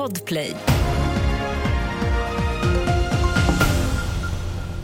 [0.00, 0.56] Podplay.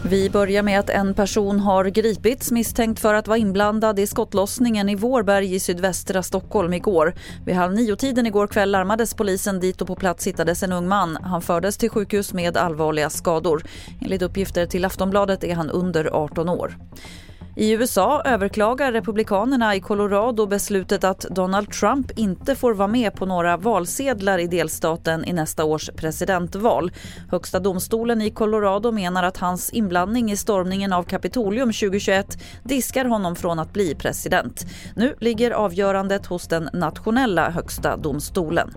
[0.04, 4.89] Vi börjar med att en person har gripits misstänkt för att vara inblandad i skottlossningen
[4.89, 7.15] i Vårberg i sydvästra Stockholm igår.
[7.47, 11.16] Vid halv nio-tiden igår kväll larmades polisen dit och på plats hittades en ung man.
[11.16, 13.62] Han fördes till sjukhus med allvarliga skador.
[14.00, 16.76] Enligt uppgifter till Aftonbladet är han under 18 år.
[17.59, 23.27] I USA överklagar republikanerna i Colorado beslutet att Donald Trump inte får vara med på
[23.27, 26.93] några valsedlar i delstaten i nästa års presidentval.
[27.30, 33.37] Högsta domstolen i Colorado menar att hans inblandning i stormningen av Kapitolium 2021 diskar honom
[33.37, 34.66] från att bli president.
[34.95, 38.75] Nu ligger avgörandet hos den nationella högsta domstolen.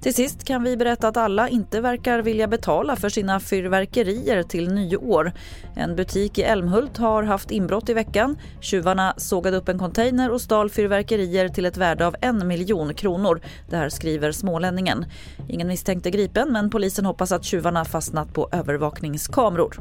[0.00, 4.74] Till sist kan vi berätta att alla inte verkar vilja betala för sina fyrverkerier till
[4.74, 5.32] nyår.
[5.76, 8.38] En butik i Älmhult har haft inbrott i veckan.
[8.60, 13.40] Tjuvarna sågade upp en container och stal fyrverkerier till ett värde av en miljon kronor.
[13.70, 15.04] Det här skriver Smålänningen.
[15.48, 19.80] Ingen misstänkte gripen men polisen hoppas att tjuvarna fastnat på övervakningskameror.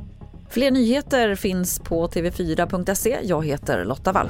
[0.49, 3.17] Fler nyheter finns på tv4.se.
[3.23, 4.29] Jag heter Lotta Wall.